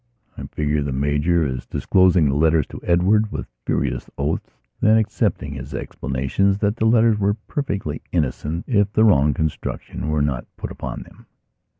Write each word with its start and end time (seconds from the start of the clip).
I 0.35 0.47
figure 0.47 0.81
the 0.81 0.91
Major 0.91 1.45
as 1.45 1.67
disclosing 1.67 2.27
the 2.27 2.33
letters 2.35 2.65
to 2.69 2.79
Edward 2.81 3.31
with 3.31 3.51
furious 3.67 4.09
oaths, 4.17 4.49
then 4.79 4.97
accepting 4.97 5.53
his 5.53 5.75
explanations 5.75 6.57
that 6.57 6.77
the 6.77 6.85
letters 6.85 7.19
were 7.19 7.35
perfectly 7.47 8.01
innocent 8.11 8.65
if 8.67 8.91
the 8.93 9.03
wrong 9.03 9.35
construction 9.35 10.09
were 10.09 10.23
not 10.23 10.47
put 10.57 10.71
upon 10.71 11.03
them. 11.03 11.27